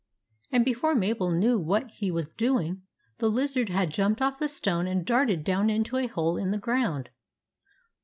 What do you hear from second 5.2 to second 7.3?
down into a hole in the ground.